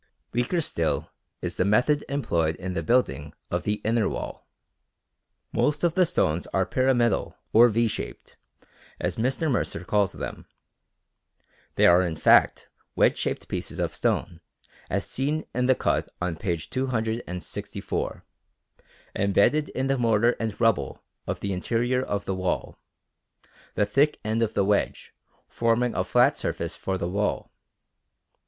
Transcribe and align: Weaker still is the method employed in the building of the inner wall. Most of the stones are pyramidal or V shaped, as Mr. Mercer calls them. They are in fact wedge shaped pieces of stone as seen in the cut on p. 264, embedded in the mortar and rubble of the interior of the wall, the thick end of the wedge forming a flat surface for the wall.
Weaker 0.31 0.61
still 0.61 1.11
is 1.43 1.57
the 1.57 1.63
method 1.63 2.03
employed 2.09 2.55
in 2.55 2.73
the 2.73 2.81
building 2.81 3.35
of 3.51 3.61
the 3.61 3.75
inner 3.85 4.09
wall. 4.09 4.47
Most 5.53 5.83
of 5.83 5.93
the 5.93 6.07
stones 6.07 6.47
are 6.47 6.65
pyramidal 6.65 7.37
or 7.53 7.69
V 7.69 7.87
shaped, 7.87 8.35
as 8.99 9.17
Mr. 9.17 9.47
Mercer 9.51 9.83
calls 9.85 10.13
them. 10.13 10.47
They 11.75 11.85
are 11.85 12.01
in 12.01 12.15
fact 12.15 12.67
wedge 12.95 13.15
shaped 13.15 13.47
pieces 13.47 13.77
of 13.77 13.93
stone 13.93 14.41
as 14.89 15.05
seen 15.05 15.45
in 15.53 15.67
the 15.67 15.75
cut 15.75 16.09
on 16.19 16.35
p. 16.35 16.57
264, 16.57 18.25
embedded 19.15 19.69
in 19.69 19.85
the 19.85 19.99
mortar 19.99 20.35
and 20.39 20.59
rubble 20.59 21.03
of 21.27 21.41
the 21.41 21.53
interior 21.53 22.01
of 22.01 22.25
the 22.25 22.33
wall, 22.33 22.79
the 23.75 23.85
thick 23.85 24.19
end 24.25 24.41
of 24.41 24.55
the 24.55 24.65
wedge 24.65 25.13
forming 25.47 25.93
a 25.93 26.03
flat 26.03 26.39
surface 26.39 26.75
for 26.75 26.97
the 26.97 27.07
wall. 27.07 27.51